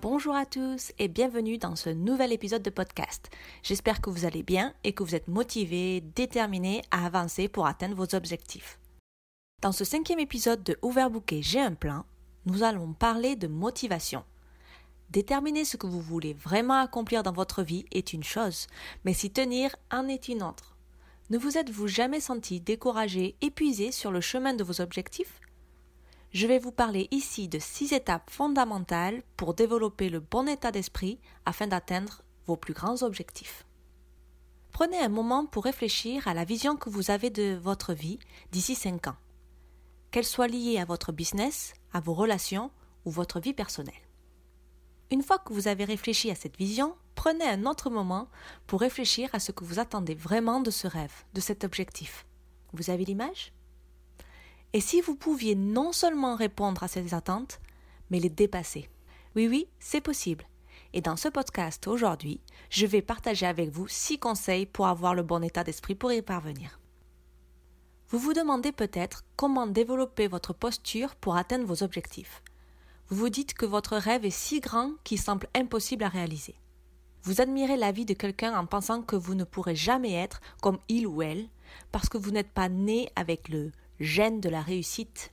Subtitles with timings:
[0.00, 3.30] Bonjour à tous et bienvenue dans ce nouvel épisode de podcast.
[3.64, 7.96] J'espère que vous allez bien et que vous êtes motivés, déterminés à avancer pour atteindre
[7.96, 8.78] vos objectifs.
[9.60, 12.04] Dans ce cinquième épisode de Overbooké J'ai un plan,
[12.46, 14.22] nous allons parler de motivation.
[15.10, 18.68] Déterminer ce que vous voulez vraiment accomplir dans votre vie est une chose,
[19.04, 20.76] mais s'y tenir en est une autre.
[21.30, 25.40] Ne vous êtes-vous jamais senti découragé, épuisé sur le chemin de vos objectifs?
[26.30, 31.18] Je vais vous parler ici de six étapes fondamentales pour développer le bon état d'esprit
[31.46, 33.64] afin d'atteindre vos plus grands objectifs.
[34.72, 38.18] Prenez un moment pour réfléchir à la vision que vous avez de votre vie
[38.52, 39.16] d'ici cinq ans,
[40.10, 42.70] qu'elle soit liée à votre business, à vos relations
[43.06, 43.94] ou votre vie personnelle.
[45.10, 48.28] Une fois que vous avez réfléchi à cette vision, prenez un autre moment
[48.66, 52.26] pour réfléchir à ce que vous attendez vraiment de ce rêve, de cet objectif.
[52.74, 53.54] Vous avez l'image?
[54.72, 57.60] Et si vous pouviez non seulement répondre à ces attentes,
[58.10, 58.88] mais les dépasser
[59.34, 60.44] Oui, oui, c'est possible.
[60.92, 65.22] Et dans ce podcast aujourd'hui, je vais partager avec vous six conseils pour avoir le
[65.22, 66.78] bon état d'esprit pour y parvenir.
[68.08, 72.42] Vous vous demandez peut-être comment développer votre posture pour atteindre vos objectifs
[73.10, 76.54] vous vous dites que votre rêve est si grand qu'il semble impossible à réaliser.
[77.22, 80.78] Vous admirez la vie de quelqu'un en pensant que vous ne pourrez jamais être comme
[80.88, 81.48] il ou elle,
[81.90, 85.32] parce que vous n'êtes pas né avec le gène de la réussite.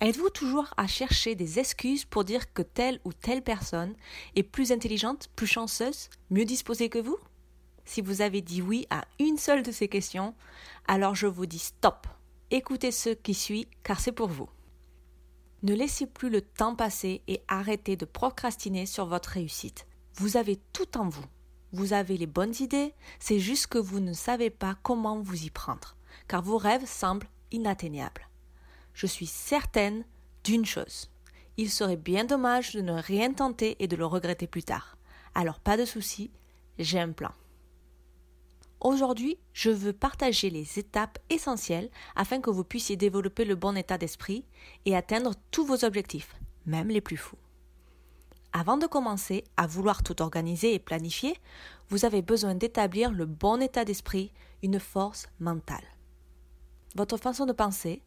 [0.00, 3.94] Êtes-vous toujours à chercher des excuses pour dire que telle ou telle personne
[4.36, 7.18] est plus intelligente, plus chanceuse, mieux disposée que vous?
[7.84, 10.34] Si vous avez dit oui à une seule de ces questions,
[10.86, 12.06] alors je vous dis stop.
[12.50, 14.48] Écoutez ce qui suit car c'est pour vous.
[15.62, 19.86] Ne laissez plus le temps passer et arrêtez de procrastiner sur votre réussite.
[20.14, 21.24] Vous avez tout en vous.
[21.72, 25.50] Vous avez les bonnes idées, c'est juste que vous ne savez pas comment vous y
[25.50, 25.96] prendre,
[26.28, 28.28] car vos rêves semblent inatteignables.
[28.94, 30.04] Je suis certaine
[30.44, 31.10] d'une chose.
[31.56, 34.96] Il serait bien dommage de ne rien tenter et de le regretter plus tard.
[35.34, 36.30] Alors pas de souci,
[36.78, 37.32] j'ai un plan.
[38.80, 43.98] Aujourd'hui, je veux partager les étapes essentielles afin que vous puissiez développer le bon état
[43.98, 44.44] d'esprit
[44.84, 47.38] et atteindre tous vos objectifs, même les plus fous.
[48.52, 51.36] Avant de commencer à vouloir tout organiser et planifier,
[51.88, 54.32] vous avez besoin d'établir le bon état d'esprit,
[54.62, 55.84] une force mentale.
[56.94, 58.02] Votre façon de penser,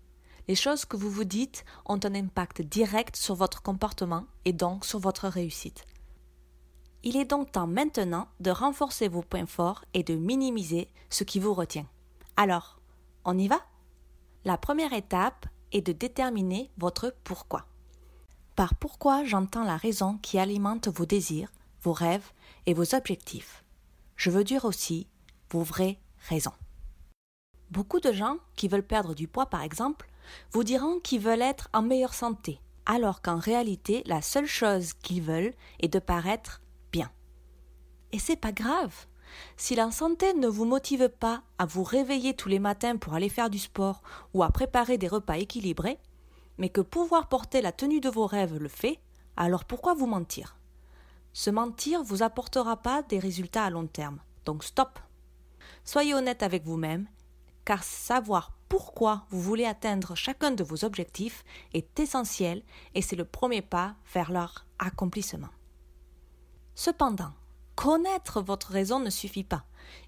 [0.47, 4.85] les choses que vous vous dites ont un impact direct sur votre comportement et donc
[4.85, 5.85] sur votre réussite.
[7.03, 11.39] Il est donc temps maintenant de renforcer vos points forts et de minimiser ce qui
[11.39, 11.87] vous retient.
[12.37, 12.79] Alors,
[13.25, 13.61] on y va?
[14.45, 17.65] La première étape est de déterminer votre pourquoi.
[18.55, 22.31] Par pourquoi j'entends la raison qui alimente vos désirs, vos rêves
[22.65, 23.63] et vos objectifs.
[24.15, 25.07] Je veux dire aussi
[25.49, 25.99] vos vraies
[26.29, 26.53] raisons.
[27.71, 30.07] Beaucoup de gens qui veulent perdre du poids, par exemple,
[30.51, 35.23] vous diront qu'ils veulent être en meilleure santé, alors qu'en réalité, la seule chose qu'ils
[35.23, 36.61] veulent est de paraître
[38.11, 39.05] et c'est pas grave.
[39.55, 43.29] Si la santé ne vous motive pas à vous réveiller tous les matins pour aller
[43.29, 44.01] faire du sport
[44.33, 45.99] ou à préparer des repas équilibrés,
[46.57, 48.99] mais que pouvoir porter la tenue de vos rêves le fait,
[49.37, 50.57] alors pourquoi vous mentir?
[51.33, 54.19] Se mentir vous apportera pas des résultats à long terme.
[54.43, 54.99] Donc stop.
[55.85, 57.07] Soyez honnête avec vous-même,
[57.65, 62.63] car savoir pourquoi vous voulez atteindre chacun de vos objectifs est essentiel
[62.95, 65.49] et c'est le premier pas vers leur accomplissement.
[66.75, 67.33] Cependant,
[67.75, 69.63] Connaître votre raison ne suffit pas.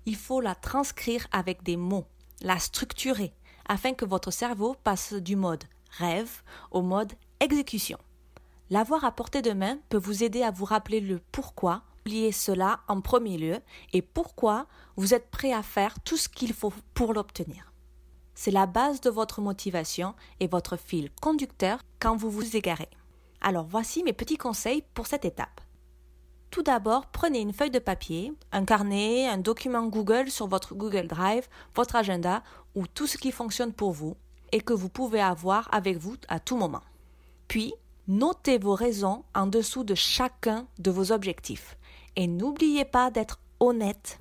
[0.06, 2.06] Il faut la transcrire avec des mots,
[2.42, 3.34] la structurer,
[3.68, 5.64] afin que votre cerveau passe du mode
[5.98, 7.98] rêve au mode exécution.
[8.70, 12.82] L'avoir à portée de main peut vous aider à vous rappeler le pourquoi, oubliez cela
[12.90, 13.60] en premier lieu,
[13.94, 14.68] et pourquoi
[14.98, 17.72] vous êtes prêt à faire tout ce qu'il faut pour l'obtenir.
[18.36, 22.90] C'est la base de votre motivation et votre fil conducteur quand vous vous égarez.
[23.40, 25.62] Alors voici mes petits conseils pour cette étape.
[26.52, 31.08] Tout d'abord, prenez une feuille de papier, un carnet, un document Google sur votre Google
[31.08, 32.44] Drive, votre agenda
[32.76, 34.18] ou tout ce qui fonctionne pour vous
[34.52, 36.84] et que vous pouvez avoir avec vous à tout moment.
[37.48, 37.74] Puis,
[38.08, 41.78] notez vos raisons en dessous de chacun de vos objectifs
[42.16, 44.20] et n'oubliez pas d'être honnête.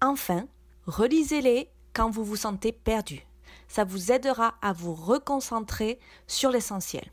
[0.00, 0.46] Enfin,
[0.86, 3.26] relisez-les quand vous vous sentez perdu.
[3.68, 7.04] Ça vous aidera à vous reconcentrer sur l'essentiel.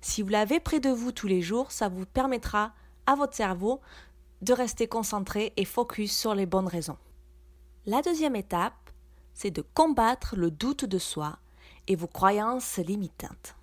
[0.00, 2.72] Si vous l'avez près de vous tous les jours, ça vous permettra
[3.06, 3.80] à votre cerveau
[4.42, 6.96] de rester concentré et focus sur les bonnes raisons.
[7.86, 8.90] La deuxième étape,
[9.34, 11.38] c'est de combattre le doute de soi
[11.86, 13.56] et vos croyances limitantes.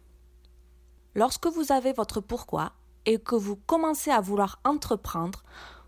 [1.16, 2.74] Lorsque vous avez votre pourquoi
[3.08, 5.44] et que vous commencez à vouloir entreprendre,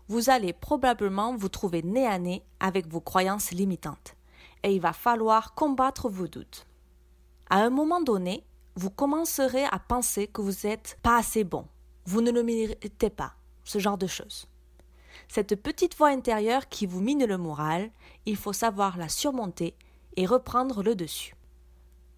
[0.08, 4.16] vous allez probablement vous trouver nez à nez avec vos croyances limitantes
[4.64, 6.66] et il va falloir combattre vos doutes.
[7.48, 8.44] À un moment donné,
[8.74, 11.66] vous commencerez à penser que vous n'êtes pas assez bon,
[12.06, 13.34] vous ne le méritez pas,
[13.64, 14.46] ce genre de choses.
[15.28, 17.90] Cette petite voix intérieure qui vous mine le moral,
[18.26, 19.76] il faut savoir la surmonter
[20.16, 21.34] et reprendre le dessus.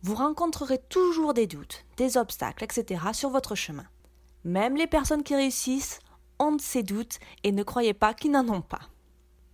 [0.03, 3.01] Vous rencontrerez toujours des doutes, des obstacles, etc.
[3.13, 3.87] sur votre chemin.
[4.45, 6.01] Même les personnes qui réussissent
[6.39, 8.89] ont ces doutes et ne croyez pas qu'ils n'en ont pas.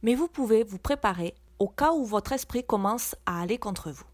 [0.02, 4.06] Mais vous pouvez vous préparer au cas où votre esprit commence à aller contre vous.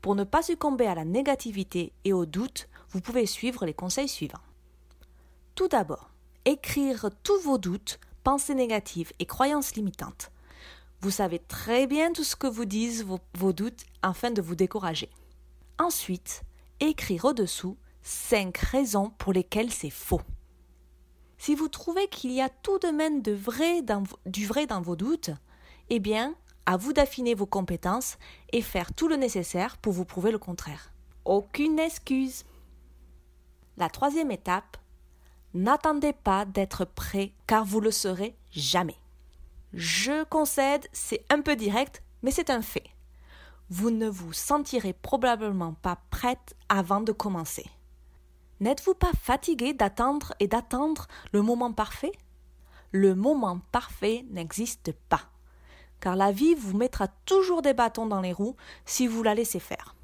[0.00, 4.08] Pour ne pas succomber à la négativité et au doute, vous pouvez suivre les conseils
[4.08, 4.38] suivants.
[5.54, 6.10] Tout d'abord,
[6.44, 10.30] écrire tous vos doutes, pensées négatives et croyances limitantes.
[11.00, 15.10] Vous savez très bien tout ce que vous disent vos, doutes afin de vous décourager.
[15.78, 16.42] Ensuite,
[16.80, 17.76] écrire au-dessous
[18.08, 20.22] 5 raisons pour lesquelles c'est faux.
[21.36, 23.82] Si vous trouvez qu'il y a tout de même de vrai
[24.24, 25.30] du vrai dans vos doutes,
[25.90, 26.34] eh bien,
[26.64, 28.16] à vous d'affiner vos compétences
[28.50, 30.94] et faire tout le nécessaire pour vous prouver le contraire.
[31.26, 32.44] Aucune excuse.
[33.76, 34.78] La troisième étape,
[35.52, 38.96] n'attendez pas d'être prêt car vous le serez jamais.
[39.74, 42.88] Je concède, c'est un peu direct, mais c'est un fait.
[43.68, 47.66] Vous ne vous sentirez probablement pas prête avant de commencer.
[48.60, 52.12] N'êtes-vous pas fatigué d'attendre et d'attendre le moment parfait?
[52.92, 55.28] Le moment parfait n'existe pas
[56.00, 59.60] car la vie vous mettra toujours des bâtons dans les roues si vous la laissez
[59.60, 59.94] faire.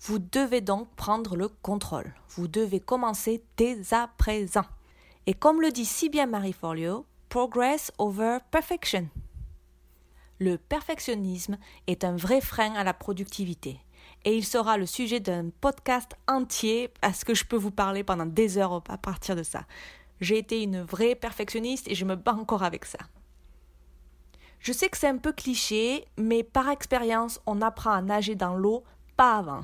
[0.00, 2.14] Vous devez donc prendre le contrôle.
[2.30, 4.64] Vous devez commencer dès à présent.
[5.26, 9.08] Et comme le dit si bien Marie Forleo, progress over perfection.
[10.38, 11.58] Le perfectionnisme
[11.88, 13.80] est un vrai frein à la productivité.
[14.24, 18.26] Et il sera le sujet d'un podcast entier parce que je peux vous parler pendant
[18.26, 19.64] des heures à partir de ça.
[20.20, 22.98] J'ai été une vraie perfectionniste et je me bats encore avec ça.
[24.60, 28.56] Je sais que c'est un peu cliché, mais par expérience, on apprend à nager dans
[28.56, 28.82] l'eau,
[29.16, 29.62] pas avant.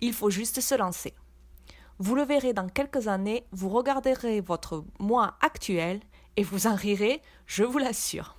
[0.00, 1.14] Il faut juste se lancer.
[1.98, 6.00] Vous le verrez dans quelques années, vous regarderez votre moi actuel
[6.36, 8.36] et vous en rirez, je vous l'assure.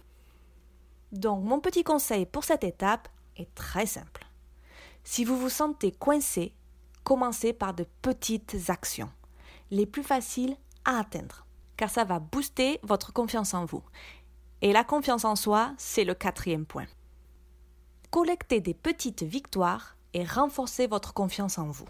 [1.13, 3.07] Donc mon petit conseil pour cette étape
[3.37, 4.24] est très simple.
[5.07, 6.55] Si vous vous sentez coincé,
[7.03, 9.11] commencez par de petites actions,
[9.69, 11.45] les plus faciles à atteindre,
[11.77, 13.83] car ça va booster votre confiance en vous.
[14.63, 16.87] Et la confiance en soi, c'est le quatrième point.
[18.09, 21.87] Collectez des petites victoires et renforcez votre confiance en vous.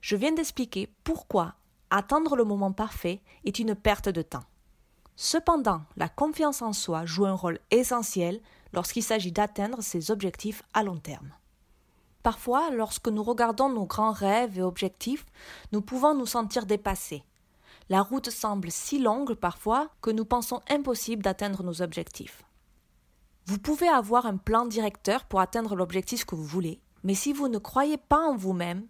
[0.00, 1.54] Je viens d'expliquer pourquoi
[1.90, 4.44] attendre le moment parfait est une perte de temps.
[5.16, 8.40] Cependant, la confiance en soi joue un rôle essentiel
[8.72, 11.30] lorsqu'il s'agit d'atteindre ses objectifs à long terme.
[12.24, 15.26] Parfois, lorsque nous regardons nos grands rêves et objectifs,
[15.72, 17.22] nous pouvons nous sentir dépassés,
[17.90, 22.42] la route semble si longue parfois que nous pensons impossible d'atteindre nos objectifs.
[23.44, 27.48] Vous pouvez avoir un plan directeur pour atteindre l'objectif que vous voulez, mais si vous
[27.48, 28.86] ne croyez pas en vous-même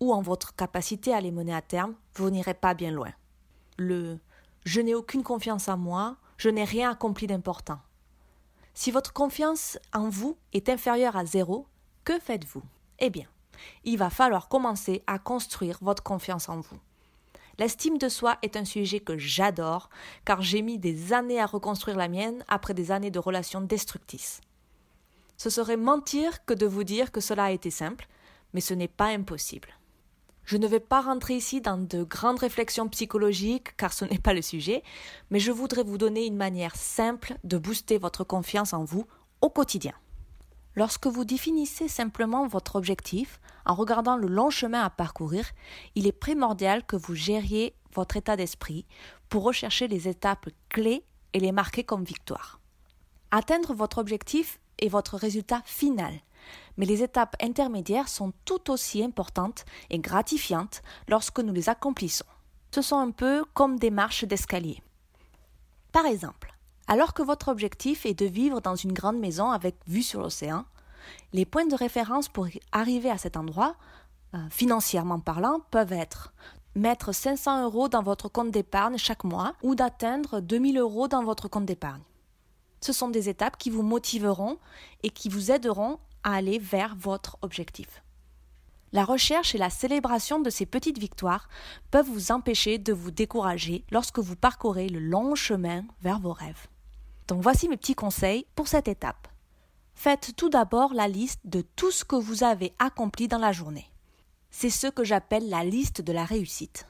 [0.00, 3.12] ou en votre capacité à les mener à terme, vous n'irez pas bien loin.
[3.78, 4.18] Le
[4.64, 7.78] je n'ai aucune confiance en moi, je n'ai rien accompli d'important.
[8.74, 11.66] Si votre confiance en vous est inférieure à zéro,
[12.04, 12.62] que faites-vous?
[12.98, 13.26] Eh bien,
[13.84, 16.78] il va falloir commencer à construire votre confiance en vous.
[17.58, 19.90] L'estime de soi est un sujet que j'adore,
[20.24, 24.40] car j'ai mis des années à reconstruire la mienne après des années de relations destructrices.
[25.36, 28.08] Ce serait mentir que de vous dire que cela a été simple,
[28.54, 29.68] mais ce n'est pas impossible.
[30.44, 34.34] Je ne vais pas rentrer ici dans de grandes réflexions psychologiques car ce n'est pas
[34.34, 34.82] le sujet,
[35.30, 39.06] mais je voudrais vous donner une manière simple de booster votre confiance en vous
[39.40, 39.94] au quotidien.
[40.74, 45.50] Lorsque vous définissez simplement votre objectif en regardant le long chemin à parcourir,
[45.94, 48.86] il est primordial que vous gériez votre état d'esprit
[49.28, 52.58] pour rechercher les étapes clés et les marquer comme victoire.
[53.30, 56.14] Atteindre votre objectif est votre résultat final,
[56.76, 62.26] mais les étapes intermédiaires sont tout aussi importantes et gratifiantes lorsque nous les accomplissons.
[62.74, 64.82] Ce sont un peu comme des marches d'escalier.
[65.92, 66.51] Par exemple,
[66.86, 70.64] alors que votre objectif est de vivre dans une grande maison avec vue sur l'océan,
[71.32, 73.76] les points de référence pour arriver à cet endroit,
[74.34, 76.32] euh, financièrement parlant, peuvent être
[76.74, 81.48] mettre 500 euros dans votre compte d'épargne chaque mois ou d'atteindre 2000 euros dans votre
[81.48, 82.02] compte d'épargne.
[82.80, 84.58] Ce sont des étapes qui vous motiveront
[85.02, 88.02] et qui vous aideront à aller vers votre objectif.
[88.92, 91.48] La recherche et la célébration de ces petites victoires
[91.90, 96.68] peuvent vous empêcher de vous décourager lorsque vous parcourez le long chemin vers vos rêves.
[97.26, 99.28] Donc voici mes petits conseils pour cette étape.
[99.94, 103.86] Faites tout d'abord la liste de tout ce que vous avez accompli dans la journée.
[104.50, 106.86] C'est ce que j'appelle la liste de la réussite.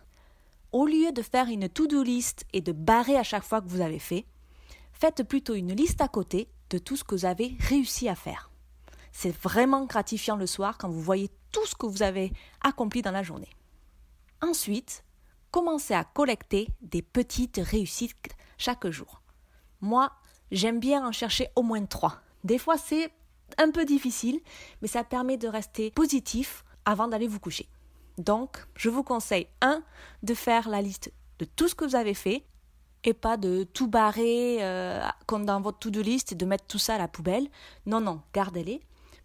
[0.72, 3.80] Au lieu de faire une to-do list et de barrer à chaque fois que vous
[3.80, 4.24] avez fait,
[4.92, 8.51] faites plutôt une liste à côté de tout ce que vous avez réussi à faire.
[9.12, 13.10] C'est vraiment gratifiant le soir quand vous voyez tout ce que vous avez accompli dans
[13.10, 13.50] la journée.
[14.40, 15.04] Ensuite,
[15.50, 18.16] commencez à collecter des petites réussites
[18.58, 19.20] chaque jour.
[19.80, 20.10] Moi,
[20.50, 22.20] j'aime bien en chercher au moins trois.
[22.42, 23.12] Des fois, c'est
[23.58, 24.40] un peu difficile,
[24.80, 27.68] mais ça permet de rester positif avant d'aller vous coucher.
[28.18, 29.82] Donc, je vous conseille, un,
[30.22, 32.44] de faire la liste de tout ce que vous avez fait
[33.04, 36.78] et pas de tout barrer euh, comme dans votre to-do list et de mettre tout
[36.78, 37.48] ça à la poubelle.
[37.86, 38.80] Non, non, gardez-les.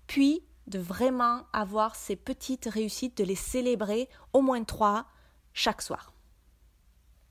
[0.08, 5.06] Puis, de vraiment avoir ces petites réussites, de les célébrer au moins trois
[5.54, 6.14] chaque soir.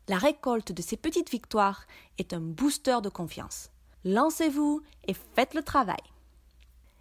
[0.08, 1.86] La récolte de ces petites victoires
[2.18, 3.70] est un booster de confiance.
[4.04, 5.96] Lancez-vous et faites le travail.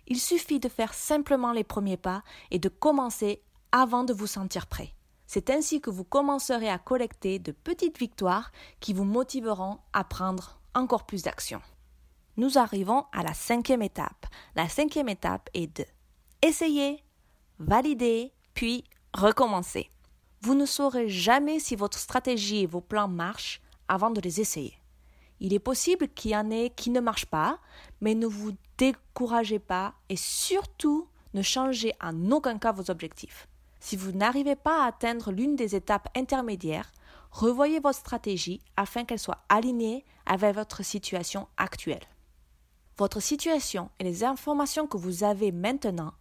[0.08, 3.42] Il suffit de faire simplement les premiers pas et de commencer
[3.72, 4.94] avant de vous sentir prêt.
[5.28, 10.60] C'est ainsi que vous commencerez à collecter de petites victoires qui vous motiveront à prendre
[10.74, 11.62] encore plus d'action.
[12.38, 14.26] Nous arrivons à la cinquième étape.
[14.56, 15.86] La cinquième étape est de
[16.42, 17.02] essayer,
[17.60, 19.90] valider, puis recommencer.
[20.42, 24.74] Vous ne saurez jamais si votre stratégie et vos plans marchent avant de les essayer.
[25.40, 27.60] Il est possible qu'il y en ait qui ne marchent pas,
[28.02, 33.48] mais ne vous découragez pas et surtout ne changez en aucun cas vos objectifs.
[33.80, 36.92] Si vous n'arrivez pas à atteindre l'une des étapes intermédiaires,
[37.32, 42.06] revoyez votre stratégie afin qu'elle soit alignée avec votre situation actuelle.
[42.98, 46.14] Votre situation et les informations que vous avez maintenant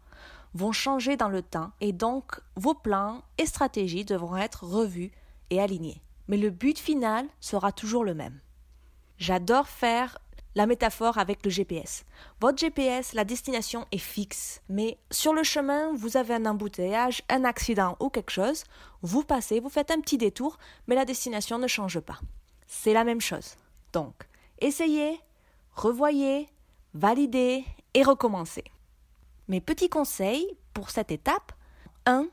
[0.54, 5.12] vont changer dans le temps et donc vos plans et stratégies devront être revus
[5.50, 6.02] et alignés.
[6.26, 8.40] Mais le but final sera toujours le même.
[9.18, 10.18] J'adore faire
[10.56, 12.04] la métaphore avec le GPS.
[12.40, 17.44] Votre GPS, la destination est fixe, mais sur le chemin, vous avez un embouteillage, un
[17.44, 18.64] accident ou quelque chose,
[19.02, 22.20] vous passez, vous faites un petit détour, mais la destination ne change pas.
[22.66, 23.56] C'est la même chose.
[23.92, 24.14] Donc,
[24.60, 25.20] essayez,
[25.72, 26.48] revoyez,
[26.94, 28.64] validez et recommencez.
[29.48, 31.52] Mes petits conseils pour cette étape
[32.06, 32.26] 1.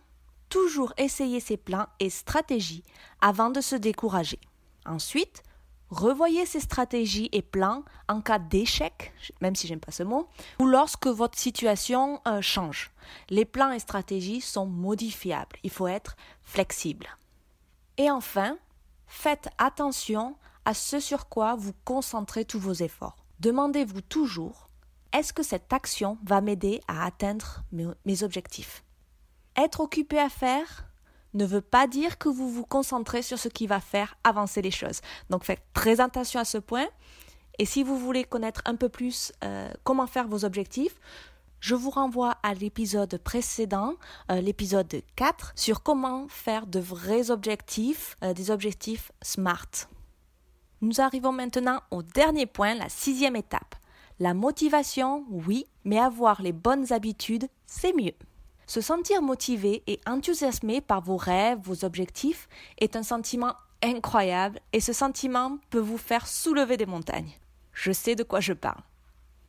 [0.49, 2.83] Toujours essayer ses plans et stratégies
[3.21, 4.39] avant de se décourager.
[4.85, 5.43] Ensuite,
[5.91, 10.65] Revoyez ces stratégies et plans en cas d'échec, même si j'aime pas ce mot, ou
[10.65, 12.91] lorsque votre situation euh, change.
[13.29, 15.57] Les plans et stratégies sont modifiables.
[15.63, 17.07] Il faut être flexible.
[17.97, 18.57] Et enfin,
[19.05, 23.20] faites attention à ce sur quoi vous concentrez tous vos efforts.
[23.41, 24.67] Demandez-vous toujours
[25.13, 27.63] est-ce que cette action va m'aider à atteindre
[28.05, 28.83] mes objectifs?
[29.57, 30.86] Être occupé à faire
[31.33, 34.69] ne veut pas dire que vous vous concentrez sur ce qui va faire avancer les
[34.69, 35.01] choses.
[35.31, 36.86] Donc faites très attention à ce point.
[37.57, 41.00] Et si vous voulez connaître un peu plus euh, comment faire vos objectifs,
[41.60, 43.95] je vous renvoie à l'épisode précédent,
[44.29, 49.89] euh, l'épisode 4, sur comment faire de vrais objectifs, euh, des objectifs SMART.
[50.81, 53.75] Nous arrivons maintenant au dernier point, la sixième étape.
[54.19, 58.15] La motivation, oui, mais avoir les bonnes habitudes, c'est mieux.
[58.65, 64.79] Se sentir motivé et enthousiasmé par vos rêves, vos objectifs, est un sentiment incroyable et
[64.79, 67.33] ce sentiment peut vous faire soulever des montagnes.
[67.73, 68.81] Je sais de quoi je parle.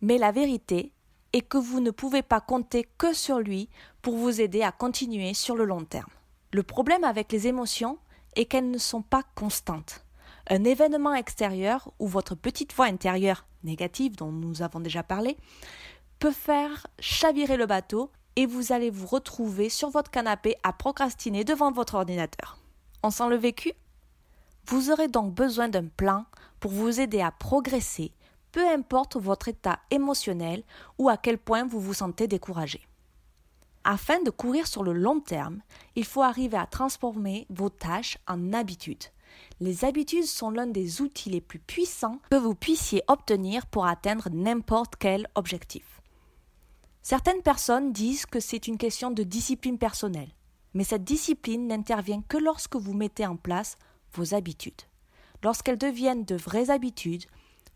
[0.02, 0.92] Mais la vérité
[1.32, 3.70] est que vous ne pouvez pas compter que sur lui
[4.02, 6.10] pour vous aider à continuer sur le long terme.
[6.52, 7.98] Le problème avec les émotions
[8.36, 10.01] est qu'elles ne sont pas constantes.
[10.48, 15.36] Un événement extérieur ou votre petite voix intérieure négative dont nous avons déjà parlé
[16.18, 21.44] peut faire chavirer le bateau et vous allez vous retrouver sur votre canapé à procrastiner
[21.44, 22.58] devant votre ordinateur.
[23.02, 23.72] On sent le vécu
[24.66, 26.24] Vous aurez donc besoin d'un plan
[26.60, 28.12] pour vous aider à progresser,
[28.52, 30.62] peu importe votre état émotionnel
[30.98, 32.86] ou à quel point vous vous sentez découragé.
[33.84, 35.60] Afin de courir sur le long terme,
[35.96, 39.04] il faut arriver à transformer vos tâches en habitudes.
[39.60, 44.28] Les habitudes sont l'un des outils les plus puissants que vous puissiez obtenir pour atteindre
[44.30, 46.00] n'importe quel objectif.
[47.02, 50.30] Certaines personnes disent que c'est une question de discipline personnelle,
[50.74, 53.76] mais cette discipline n'intervient que lorsque vous mettez en place
[54.14, 54.82] vos habitudes.
[55.42, 57.24] Lorsqu'elles deviennent de vraies habitudes,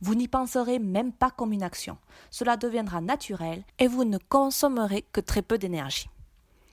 [0.00, 1.98] vous n'y penserez même pas comme une action.
[2.30, 6.08] Cela deviendra naturel et vous ne consommerez que très peu d'énergie.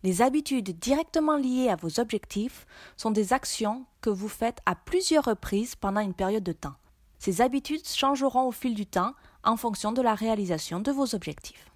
[0.04, 2.66] Les habitudes directement liées à vos objectifs
[2.98, 6.76] sont des actions que vous faites à plusieurs reprises pendant une période de temps.
[7.20, 9.14] Ces habitudes changeront au fil du temps
[9.46, 11.72] en fonction de la réalisation de vos objectifs.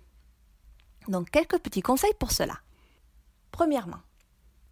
[1.08, 2.60] Donc quelques petits conseils pour cela.
[3.52, 4.02] Premièrement,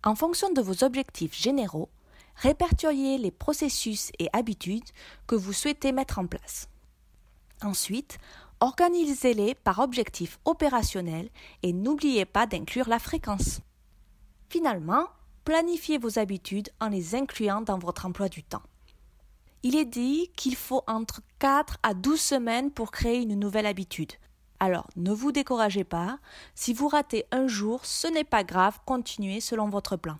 [0.03, 1.89] En fonction de vos objectifs généraux,
[2.35, 4.83] répertoriez les processus et habitudes
[5.25, 6.69] que vous souhaitez mettre en place.
[7.63, 8.19] Ensuite,
[8.59, 11.29] organisez-les par objectif opérationnel
[11.63, 13.59] et n'oubliez pas d'inclure la fréquence.
[14.49, 15.07] Finalement,
[15.43, 18.63] planifiez vos habitudes en les incluant dans votre emploi du temps.
[19.63, 24.13] Il est dit qu'il faut entre 4 à 12 semaines pour créer une nouvelle habitude.
[24.59, 26.19] Alors, ne vous découragez pas,
[26.53, 30.17] si vous ratez un jour, ce n'est pas grave, continuez selon votre plan.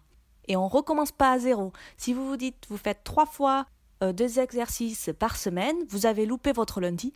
[0.48, 1.74] Et on recommence pas à zéro.
[1.98, 3.66] Si vous vous dites vous faites trois fois
[4.04, 7.14] euh, deux exercices par semaine, vous avez loupé votre lundi,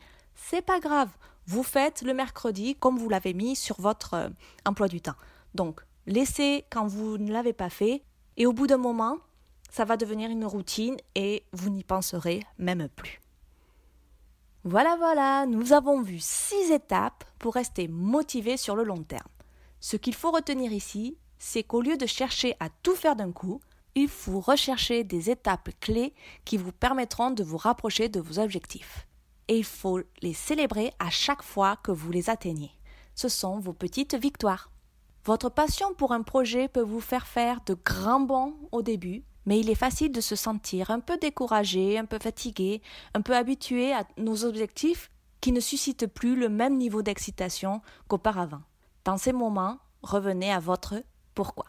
[0.47, 1.09] c'est pas grave.
[1.45, 4.29] Vous faites le mercredi comme vous l'avez mis sur votre euh,
[4.65, 5.15] emploi du temps.
[5.53, 8.03] Donc, laissez quand vous ne l'avez pas fait
[8.37, 9.17] et au bout d'un moment,
[9.69, 13.19] ça va devenir une routine et vous n'y penserez même plus.
[14.63, 19.27] Voilà, voilà, nous avons vu six étapes pour rester motivé sur le long terme.
[19.79, 23.61] Ce qu'il faut retenir ici, c'est qu'au lieu de chercher à tout faire d'un coup,
[23.95, 29.07] il faut rechercher des étapes clés qui vous permettront de vous rapprocher de vos objectifs.
[29.49, 32.71] Et il faut les célébrer à chaque fois que vous les atteignez.
[33.15, 34.71] Ce sont vos petites victoires.
[35.25, 39.59] Votre passion pour un projet peut vous faire faire de grands bons au début, mais
[39.59, 42.83] il est facile de se sentir un peu découragé, un peu fatigué,
[43.15, 45.09] un peu habitué à nos objectifs
[45.41, 48.61] qui ne suscitent plus le même niveau d'excitation qu'auparavant.
[49.03, 51.03] Dans ces moments, revenez à votre
[51.33, 51.65] pourquoi.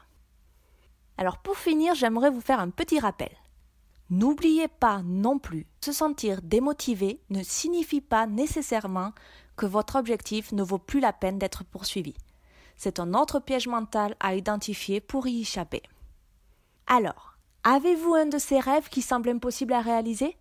[1.17, 3.31] Alors pour finir, j'aimerais vous faire un petit rappel.
[4.11, 9.13] N'oubliez pas non plus, se sentir démotivé ne signifie pas nécessairement
[9.57, 12.17] que votre objectif ne vaut plus la peine d'être poursuivi.
[12.77, 15.85] C'est un autre piège mental à identifier pour y échapper.
[16.89, 20.37] Alors, avez-vous un de ces rêves qui semble impossible à réaliser?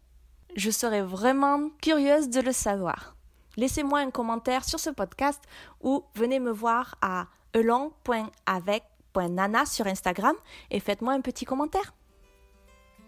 [0.55, 3.15] Je serais vraiment curieuse de le savoir.
[3.55, 5.43] Laissez-moi un commentaire sur ce podcast
[5.81, 10.35] ou venez me voir à elong.avec.nana sur Instagram
[10.71, 11.93] et faites-moi un petit commentaire.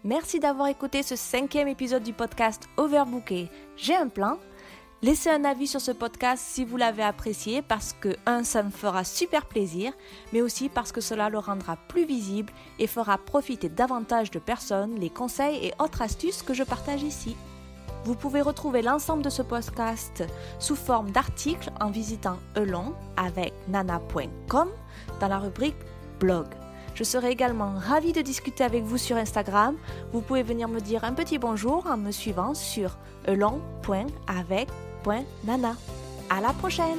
[0.04, 3.48] Merci d'avoir écouté ce cinquième épisode du podcast Overbooké.
[3.76, 4.38] J'ai un plan
[5.00, 8.70] Laissez un avis sur ce podcast si vous l'avez apprécié parce que, un, ça me
[8.70, 9.92] fera super plaisir,
[10.32, 14.94] mais aussi parce que cela le rendra plus visible et fera profiter davantage de personnes
[15.00, 17.36] les conseils et autres astuces que je partage ici.
[18.04, 20.24] Vous pouvez retrouver l'ensemble de ce podcast
[20.60, 24.68] sous forme d'articles en visitant elon avec nana.com
[25.20, 25.76] dans la rubrique
[26.20, 26.46] blog.
[26.94, 29.76] Je serai également ravie de discuter avec vous sur Instagram.
[30.12, 34.92] Vous pouvez venir me dire un petit bonjour en me suivant sur elon.avec.com
[35.44, 35.76] Nana.
[36.30, 36.98] À la prochaine!